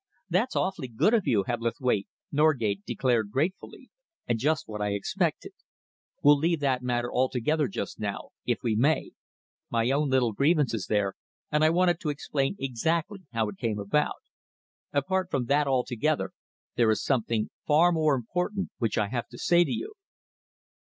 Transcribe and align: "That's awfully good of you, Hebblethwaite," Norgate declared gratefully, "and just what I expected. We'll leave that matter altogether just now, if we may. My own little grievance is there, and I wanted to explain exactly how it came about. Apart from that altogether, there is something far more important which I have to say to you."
"That's 0.31 0.55
awfully 0.55 0.87
good 0.87 1.13
of 1.13 1.27
you, 1.27 1.43
Hebblethwaite," 1.43 2.07
Norgate 2.31 2.83
declared 2.87 3.29
gratefully, 3.29 3.91
"and 4.27 4.39
just 4.39 4.67
what 4.67 4.81
I 4.81 4.93
expected. 4.93 5.51
We'll 6.23 6.39
leave 6.39 6.59
that 6.61 6.81
matter 6.81 7.13
altogether 7.13 7.67
just 7.67 7.99
now, 7.99 8.29
if 8.43 8.63
we 8.63 8.75
may. 8.75 9.11
My 9.69 9.91
own 9.91 10.09
little 10.09 10.33
grievance 10.33 10.73
is 10.73 10.87
there, 10.87 11.13
and 11.51 11.63
I 11.63 11.69
wanted 11.69 11.99
to 11.99 12.09
explain 12.09 12.55
exactly 12.57 13.19
how 13.31 13.47
it 13.49 13.57
came 13.59 13.77
about. 13.77 14.23
Apart 14.91 15.29
from 15.29 15.45
that 15.45 15.67
altogether, 15.67 16.31
there 16.75 16.89
is 16.89 17.03
something 17.03 17.51
far 17.67 17.91
more 17.91 18.15
important 18.15 18.71
which 18.79 18.97
I 18.97 19.07
have 19.09 19.27
to 19.27 19.37
say 19.37 19.63
to 19.63 19.71
you." 19.71 19.93